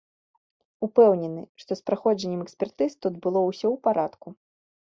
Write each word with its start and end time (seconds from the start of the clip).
Упэўнены, 0.87 1.41
што 1.65 1.71
з 1.81 1.85
праходжаннем 1.91 2.41
экспертыз 2.47 2.91
тут 3.07 3.13
было 3.29 3.39
ўсё 3.49 3.65
ў 3.75 3.87
парадку. 3.89 4.27